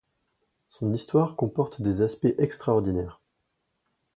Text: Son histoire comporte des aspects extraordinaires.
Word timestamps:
Son 0.67 0.93
histoire 0.93 1.35
comporte 1.35 1.79
des 1.79 2.01
aspects 2.01 2.33
extraordinaires. 2.39 3.21